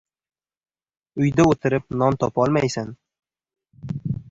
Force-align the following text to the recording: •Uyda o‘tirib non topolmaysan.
•Uyda 1.25 1.45
o‘tirib 1.51 1.95
non 2.03 2.19
topolmaysan. 2.25 2.93